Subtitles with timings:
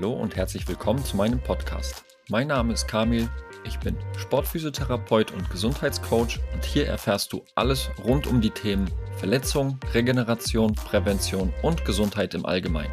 [0.00, 2.06] Hallo und herzlich willkommen zu meinem Podcast.
[2.30, 3.28] Mein Name ist Kamil,
[3.66, 9.78] ich bin Sportphysiotherapeut und Gesundheitscoach und hier erfährst du alles rund um die Themen Verletzung,
[9.92, 12.90] Regeneration, Prävention und Gesundheit im Allgemeinen.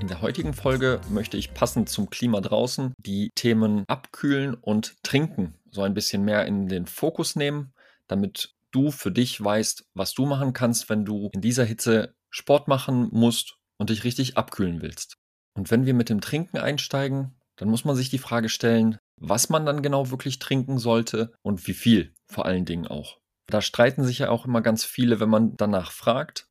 [0.00, 5.52] In der heutigen Folge möchte ich passend zum Klima draußen die Themen Abkühlen und Trinken
[5.70, 7.74] so ein bisschen mehr in den Fokus nehmen,
[8.06, 12.68] damit du für dich weißt, was du machen kannst, wenn du in dieser Hitze Sport
[12.68, 15.16] machen musst und dich richtig abkühlen willst.
[15.56, 19.48] Und wenn wir mit dem Trinken einsteigen, dann muss man sich die Frage stellen, was
[19.48, 23.18] man dann genau wirklich trinken sollte und wie viel vor allen Dingen auch.
[23.46, 26.48] Da streiten sich ja auch immer ganz viele, wenn man danach fragt.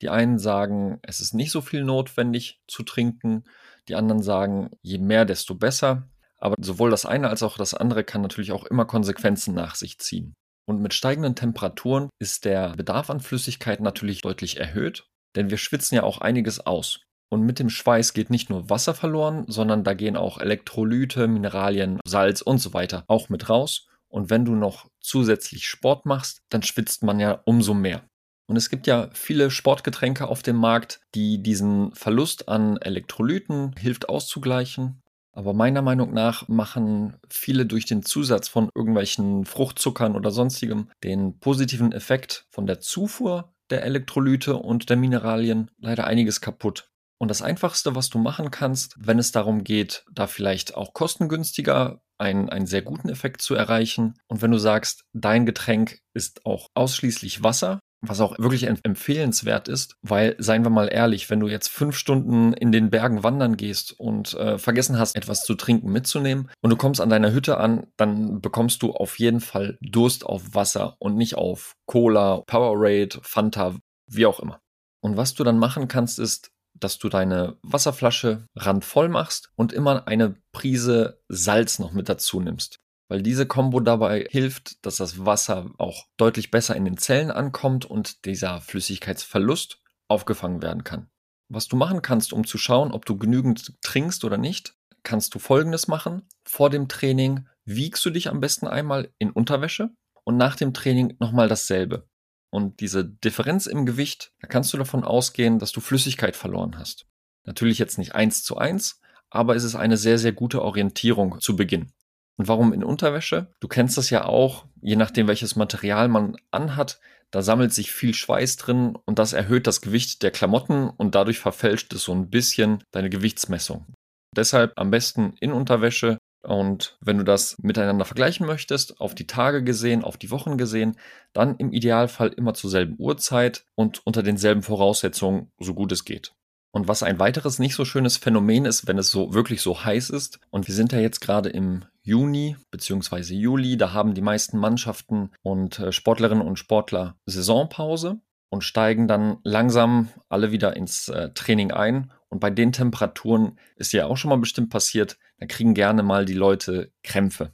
[0.00, 3.44] Die einen sagen, es ist nicht so viel notwendig zu trinken.
[3.88, 6.08] Die anderen sagen, je mehr, desto besser.
[6.38, 9.98] Aber sowohl das eine als auch das andere kann natürlich auch immer Konsequenzen nach sich
[9.98, 10.34] ziehen.
[10.68, 15.94] Und mit steigenden Temperaturen ist der Bedarf an Flüssigkeit natürlich deutlich erhöht, denn wir schwitzen
[15.94, 17.00] ja auch einiges aus.
[17.30, 22.00] Und mit dem Schweiß geht nicht nur Wasser verloren, sondern da gehen auch Elektrolyte, Mineralien,
[22.06, 23.86] Salz und so weiter auch mit raus.
[24.08, 28.02] Und wenn du noch zusätzlich Sport machst, dann schwitzt man ja umso mehr.
[28.46, 34.10] Und es gibt ja viele Sportgetränke auf dem Markt, die diesen Verlust an Elektrolyten hilft
[34.10, 35.02] auszugleichen.
[35.38, 41.38] Aber meiner Meinung nach machen viele durch den Zusatz von irgendwelchen Fruchtzuckern oder sonstigem den
[41.38, 46.90] positiven Effekt von der Zufuhr der Elektrolyte und der Mineralien leider einiges kaputt.
[47.18, 52.02] Und das Einfachste, was du machen kannst, wenn es darum geht, da vielleicht auch kostengünstiger
[52.18, 54.14] einen, einen sehr guten Effekt zu erreichen.
[54.26, 59.96] Und wenn du sagst, dein Getränk ist auch ausschließlich Wasser, was auch wirklich empfehlenswert ist,
[60.02, 63.98] weil, seien wir mal ehrlich, wenn du jetzt fünf Stunden in den Bergen wandern gehst
[63.98, 67.86] und äh, vergessen hast, etwas zu trinken mitzunehmen und du kommst an deiner Hütte an,
[67.96, 73.76] dann bekommst du auf jeden Fall Durst auf Wasser und nicht auf Cola, Powerade, Fanta,
[74.08, 74.60] wie auch immer.
[75.00, 80.06] Und was du dann machen kannst, ist, dass du deine Wasserflasche randvoll machst und immer
[80.06, 85.70] eine Prise Salz noch mit dazu nimmst weil diese Kombo dabei hilft, dass das Wasser
[85.78, 91.08] auch deutlich besser in den Zellen ankommt und dieser Flüssigkeitsverlust aufgefangen werden kann.
[91.48, 95.38] Was du machen kannst, um zu schauen, ob du genügend trinkst oder nicht, kannst du
[95.38, 96.28] folgendes machen.
[96.44, 99.90] Vor dem Training wiegst du dich am besten einmal in Unterwäsche
[100.24, 102.06] und nach dem Training nochmal dasselbe.
[102.50, 107.06] Und diese Differenz im Gewicht, da kannst du davon ausgehen, dass du Flüssigkeit verloren hast.
[107.44, 111.56] Natürlich jetzt nicht eins zu eins, aber es ist eine sehr, sehr gute Orientierung zu
[111.56, 111.92] Beginn.
[112.38, 113.52] Und warum in Unterwäsche?
[113.60, 117.00] Du kennst das ja auch, je nachdem welches Material man anhat,
[117.30, 121.40] da sammelt sich viel Schweiß drin und das erhöht das Gewicht der Klamotten und dadurch
[121.40, 123.86] verfälscht es so ein bisschen deine Gewichtsmessung.
[124.34, 129.64] Deshalb am besten in Unterwäsche und wenn du das miteinander vergleichen möchtest, auf die Tage
[129.64, 130.96] gesehen, auf die Wochen gesehen,
[131.32, 136.32] dann im Idealfall immer zur selben Uhrzeit und unter denselben Voraussetzungen, so gut es geht.
[136.70, 140.10] Und was ein weiteres nicht so schönes Phänomen ist, wenn es so wirklich so heiß
[140.10, 143.34] ist, und wir sind ja jetzt gerade im Juni bzw.
[143.34, 148.20] Juli, da haben die meisten Mannschaften und äh, Sportlerinnen und Sportler Saisonpause
[148.50, 152.12] und steigen dann langsam alle wieder ins äh, Training ein.
[152.28, 156.24] Und bei den Temperaturen ist ja auch schon mal bestimmt passiert, da kriegen gerne mal
[156.24, 157.52] die Leute Krämpfe.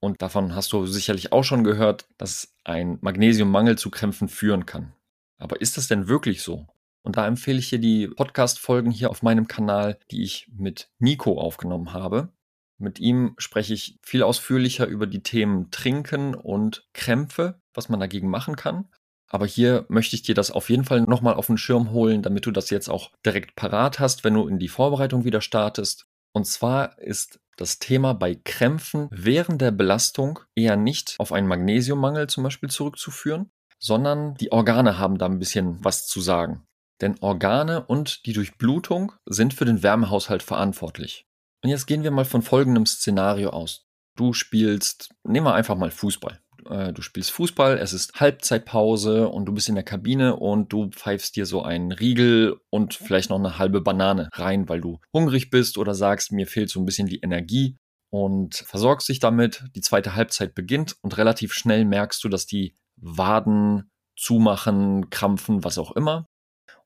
[0.00, 4.92] Und davon hast du sicherlich auch schon gehört, dass ein Magnesiummangel zu Krämpfen führen kann.
[5.38, 6.66] Aber ist das denn wirklich so?
[7.02, 11.40] Und da empfehle ich dir die Podcast-Folgen hier auf meinem Kanal, die ich mit Nico
[11.40, 12.32] aufgenommen habe.
[12.78, 18.28] Mit ihm spreche ich viel ausführlicher über die Themen Trinken und Krämpfe, was man dagegen
[18.28, 18.88] machen kann.
[19.28, 22.44] Aber hier möchte ich dir das auf jeden Fall nochmal auf den Schirm holen, damit
[22.44, 26.06] du das jetzt auch direkt parat hast, wenn du in die Vorbereitung wieder startest.
[26.32, 32.26] Und zwar ist das Thema bei Krämpfen während der Belastung eher nicht auf einen Magnesiummangel
[32.26, 36.66] zum Beispiel zurückzuführen, sondern die Organe haben da ein bisschen was zu sagen.
[37.02, 41.26] Denn Organe und die Durchblutung sind für den Wärmehaushalt verantwortlich.
[41.62, 43.86] Und jetzt gehen wir mal von folgendem Szenario aus.
[44.16, 46.40] Du spielst, nehmen wir einfach mal Fußball.
[46.68, 50.90] Äh, du spielst Fußball, es ist Halbzeitpause und du bist in der Kabine und du
[50.90, 55.50] pfeifst dir so einen Riegel und vielleicht noch eine halbe Banane rein, weil du hungrig
[55.50, 57.78] bist oder sagst, mir fehlt so ein bisschen die Energie
[58.10, 59.64] und versorgst dich damit.
[59.74, 65.78] Die zweite Halbzeit beginnt und relativ schnell merkst du, dass die Waden zumachen, krampfen, was
[65.78, 66.28] auch immer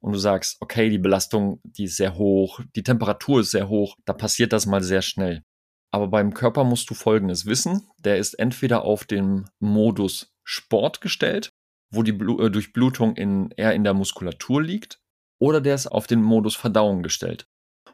[0.00, 3.96] und du sagst, okay, die Belastung, die ist sehr hoch, die Temperatur ist sehr hoch,
[4.05, 5.43] da passiert das mal sehr schnell.
[5.90, 7.88] Aber beim Körper musst du Folgendes wissen.
[7.99, 11.55] Der ist entweder auf dem Modus Sport gestellt,
[11.90, 15.00] wo die Blu äh, Durchblutung in, eher in der Muskulatur liegt,
[15.38, 17.49] oder der ist auf den Modus Verdauung gestellt,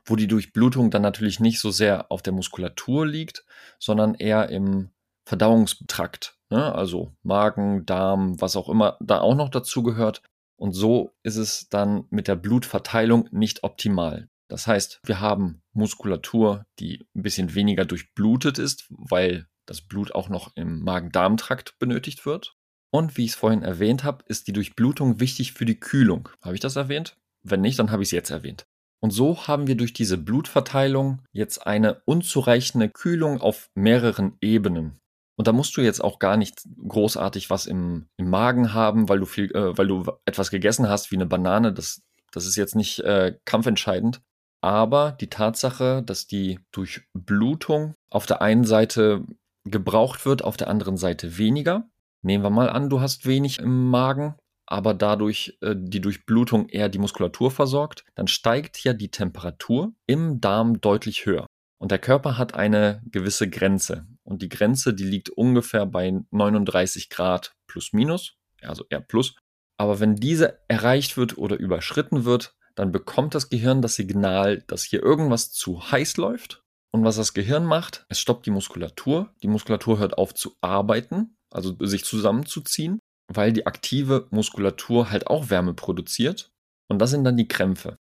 [0.05, 3.45] wo die Durchblutung dann natürlich nicht so sehr auf der Muskulatur liegt,
[3.79, 4.91] sondern eher im
[5.25, 6.39] Verdauungstrakt.
[6.51, 6.75] ne?
[6.75, 10.23] also Magen, Darm, was auch immer da auch noch dazu gehört.
[10.57, 14.29] Und so ist es dann mit der Blutverteilung nicht optimal.
[14.49, 20.29] Das heißt, wir haben Muskulatur, die ein bisschen weniger durchblutet ist, weil das Blut auch
[20.29, 22.57] noch im Magen-Darm-Trakt benötigt wird.
[22.91, 26.29] Und wie ich es vorhin erwähnt habe, ist die Durchblutung wichtig für die Kühlung.
[26.43, 27.17] Habe ich das erwähnt?
[27.43, 28.67] Wenn nicht, dann habe ich es jetzt erwähnt.
[29.01, 35.01] Und so haben wir durch diese Blutverteilung jetzt eine unzureichende Kühlung auf mehreren Ebenen.
[35.37, 39.21] Und da musst du jetzt auch gar nicht großartig was im, im Magen haben, weil
[39.21, 41.73] du viel, äh, weil du etwas gegessen hast wie eine Banane.
[41.73, 42.03] Das,
[42.33, 44.21] das ist jetzt nicht äh, kampfentscheidend.
[44.61, 49.25] Aber die Tatsache, dass die Durchblutung auf der einen Seite
[49.65, 51.89] gebraucht wird, auf der anderen Seite weniger.
[52.23, 54.37] Nehmen wir mal an, du hast wenig im Magen,
[54.67, 60.41] aber dadurch äh, die Durchblutung eher die Muskulatur versorgt, dann steigt ja die Temperatur im
[60.41, 61.47] Darm deutlich höher.
[61.79, 64.07] Und der Körper hat eine gewisse Grenze.
[64.25, 69.35] Und die Grenze, die liegt ungefähr bei 39 Grad plus minus, also eher plus.
[69.77, 74.85] Aber wenn diese erreicht wird oder überschritten wird, dann bekommt das Gehirn das Signal, dass
[74.85, 76.63] hier irgendwas zu heiß läuft.
[76.93, 79.35] Und was das Gehirn macht, es stoppt die Muskulatur.
[79.43, 82.99] Die Muskulatur hört auf zu arbeiten, also sich zusammenzuziehen,
[83.29, 86.51] weil die aktive Muskulatur halt auch Wärme produziert.
[86.89, 87.97] Und das sind dann die Krämpfe.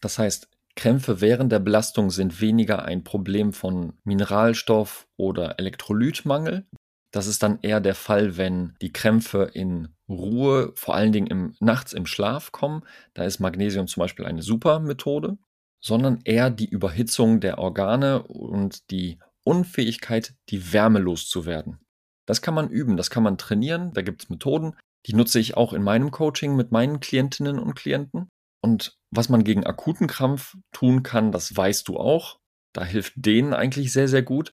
[0.00, 6.66] Das heißt, Krämpfe während der Belastung sind weniger ein Problem von Mineralstoff oder Elektrolytmangel.
[7.12, 11.54] Das ist dann eher der Fall, wenn die Krämpfe in Ruhe, vor allen Dingen im,
[11.60, 12.82] nachts im Schlaf kommen.
[13.12, 15.36] Da ist Magnesium zum Beispiel eine super Methode,
[15.82, 21.80] sondern eher die Überhitzung der Organe und die Unfähigkeit, die Wärme loszuwerden.
[22.26, 24.74] Das kann man üben, das kann man trainieren, da gibt es Methoden.
[25.06, 28.28] Die nutze ich auch in meinem Coaching mit meinen Klientinnen und Klienten.
[28.62, 32.38] Und was man gegen akuten Krampf tun kann, das weißt du auch.
[32.72, 34.54] Da hilft denen eigentlich sehr, sehr gut.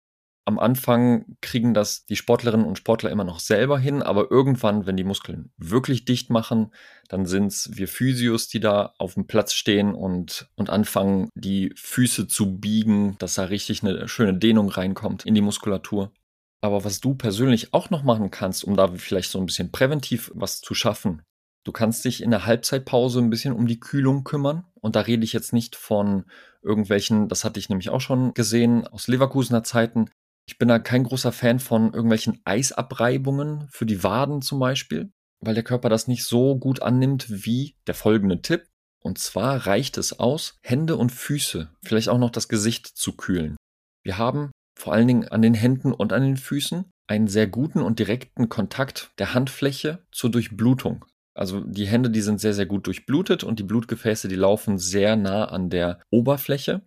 [0.45, 4.97] Am Anfang kriegen das die Sportlerinnen und Sportler immer noch selber hin, aber irgendwann, wenn
[4.97, 6.73] die Muskeln wirklich dicht machen,
[7.07, 11.71] dann sind es wir Physios, die da auf dem Platz stehen und, und anfangen, die
[11.77, 16.11] Füße zu biegen, dass da richtig eine schöne Dehnung reinkommt in die Muskulatur.
[16.59, 20.29] Aber was du persönlich auch noch machen kannst, um da vielleicht so ein bisschen präventiv
[20.33, 21.21] was zu schaffen,
[21.63, 24.65] Du kannst dich in der Halbzeitpause ein bisschen um die Kühlung kümmern.
[24.81, 26.25] Und da rede ich jetzt nicht von
[26.61, 30.09] irgendwelchen, das hatte ich nämlich auch schon gesehen aus Leverkusener Zeiten.
[30.45, 35.53] Ich bin da kein großer Fan von irgendwelchen Eisabreibungen für die Waden zum Beispiel, weil
[35.53, 38.67] der Körper das nicht so gut annimmt wie der folgende Tipp.
[38.99, 43.55] Und zwar reicht es aus, Hände und Füße, vielleicht auch noch das Gesicht zu kühlen.
[44.03, 47.81] Wir haben vor allen Dingen an den Händen und an den Füßen einen sehr guten
[47.81, 51.05] und direkten Kontakt der Handfläche zur Durchblutung.
[51.33, 55.15] Also die Hände, die sind sehr, sehr gut durchblutet und die Blutgefäße, die laufen sehr
[55.15, 56.81] nah an der Oberfläche.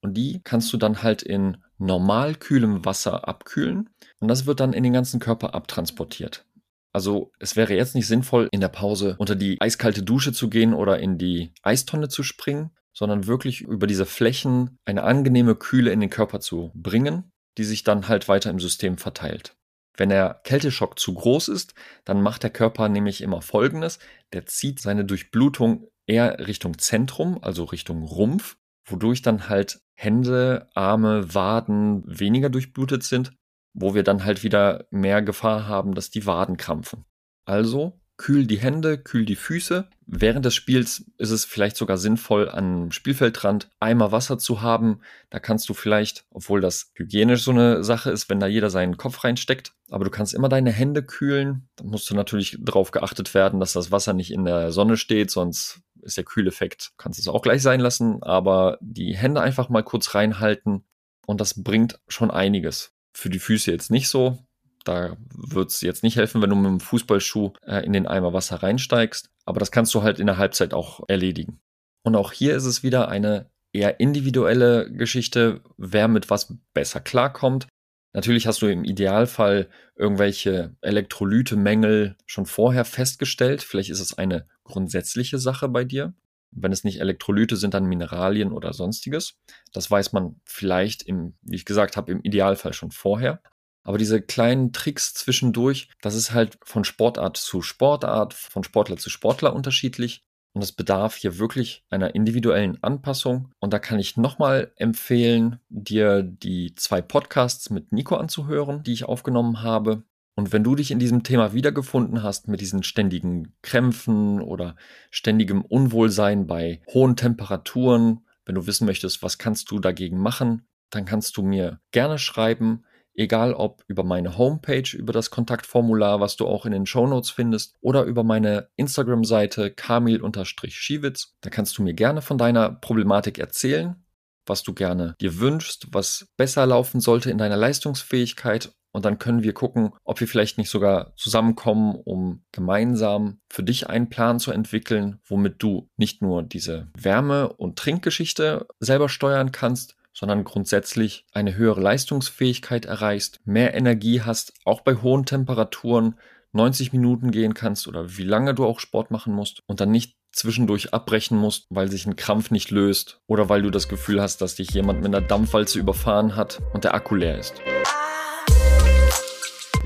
[0.00, 3.90] Und die kannst du dann halt in normal kühlem Wasser abkühlen.
[4.20, 6.46] Und das wird dann in den ganzen Körper abtransportiert.
[6.92, 10.74] Also es wäre jetzt nicht sinnvoll, in der Pause unter die eiskalte Dusche zu gehen
[10.74, 16.00] oder in die Eistonne zu springen, sondern wirklich über diese Flächen eine angenehme Kühle in
[16.00, 19.56] den Körper zu bringen, die sich dann halt weiter im System verteilt.
[19.96, 21.74] Wenn der Kälteschock zu groß ist,
[22.04, 23.98] dann macht der Körper nämlich immer Folgendes.
[24.32, 28.56] Der zieht seine Durchblutung eher Richtung Zentrum, also Richtung Rumpf,
[28.86, 33.32] wodurch dann halt Hände, Arme, Waden weniger durchblutet sind,
[33.72, 37.04] wo wir dann halt wieder mehr Gefahr haben, dass die Waden krampfen.
[37.46, 39.88] Also kühl die Hände, kühl die Füße.
[40.06, 45.00] Während des Spiels ist es vielleicht sogar sinnvoll, am Spielfeldrand Eimer Wasser zu haben.
[45.30, 48.96] Da kannst du vielleicht, obwohl das hygienisch so eine Sache ist, wenn da jeder seinen
[48.96, 51.68] Kopf reinsteckt, aber du kannst immer deine Hände kühlen.
[51.76, 55.30] Da musst du natürlich darauf geachtet werden, dass das Wasser nicht in der Sonne steht,
[55.30, 59.82] sonst ist der Kühleffekt, kannst es auch gleich sein lassen, aber die Hände einfach mal
[59.82, 60.84] kurz reinhalten
[61.26, 62.92] und das bringt schon einiges.
[63.12, 64.38] Für die Füße jetzt nicht so,
[64.84, 68.32] da wird es jetzt nicht helfen, wenn du mit dem Fußballschuh äh, in den Eimer
[68.32, 69.30] Wasser reinsteigst.
[69.44, 71.60] Aber das kannst du halt in der Halbzeit auch erledigen.
[72.02, 77.66] Und auch hier ist es wieder eine eher individuelle Geschichte, wer mit was besser klarkommt.
[78.12, 83.62] Natürlich hast du im Idealfall irgendwelche Elektrolyte-Mängel schon vorher festgestellt.
[83.62, 86.14] Vielleicht ist es eine grundsätzliche Sache bei dir.
[86.52, 89.36] Wenn es nicht Elektrolyte sind, dann Mineralien oder sonstiges.
[89.72, 93.42] Das weiß man vielleicht im, wie ich gesagt habe, im Idealfall schon vorher.
[93.84, 99.10] Aber diese kleinen Tricks zwischendurch, das ist halt von Sportart zu Sportart, von Sportler zu
[99.10, 100.22] Sportler unterschiedlich.
[100.54, 103.50] Und es bedarf hier wirklich einer individuellen Anpassung.
[103.58, 109.04] Und da kann ich nochmal empfehlen, dir die zwei Podcasts mit Nico anzuhören, die ich
[109.04, 110.04] aufgenommen habe.
[110.36, 114.76] Und wenn du dich in diesem Thema wiedergefunden hast mit diesen ständigen Krämpfen oder
[115.10, 121.04] ständigem Unwohlsein bei hohen Temperaturen, wenn du wissen möchtest, was kannst du dagegen machen, dann
[121.04, 122.84] kannst du mir gerne schreiben.
[123.14, 127.74] Egal ob über meine Homepage, über das Kontaktformular, was du auch in den Shownotes findest,
[127.80, 131.34] oder über meine Instagram-Seite kamil-schiewitz.
[131.40, 134.04] Da kannst du mir gerne von deiner Problematik erzählen,
[134.46, 138.72] was du gerne dir wünschst, was besser laufen sollte in deiner Leistungsfähigkeit.
[138.92, 143.88] Und dann können wir gucken, ob wir vielleicht nicht sogar zusammenkommen, um gemeinsam für dich
[143.88, 149.96] einen Plan zu entwickeln, womit du nicht nur diese Wärme- und Trinkgeschichte selber steuern kannst,
[150.14, 156.14] sondern grundsätzlich eine höhere Leistungsfähigkeit erreichst, mehr Energie hast, auch bei hohen Temperaturen
[156.52, 160.16] 90 Minuten gehen kannst oder wie lange du auch Sport machen musst und dann nicht
[160.32, 164.40] zwischendurch abbrechen musst, weil sich ein Krampf nicht löst oder weil du das Gefühl hast,
[164.40, 167.54] dass dich jemand mit einer Dampfwalze überfahren hat und der Akku leer ist.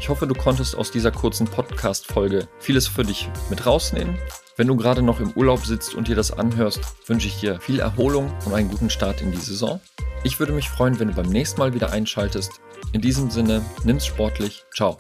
[0.09, 4.17] Ich hoffe, du konntest aus dieser kurzen Podcast-Folge vieles für dich mit rausnehmen.
[4.57, 7.81] Wenn du gerade noch im Urlaub sitzt und dir das anhörst, wünsche ich dir viel
[7.81, 9.83] Erholung und einen guten Start in die Saison.
[10.25, 12.53] Ich würde mich freuen, wenn du beim nächsten Mal wieder einschaltest.
[12.95, 14.65] In diesem Sinne, nimm's sportlich.
[14.75, 14.97] Ciao.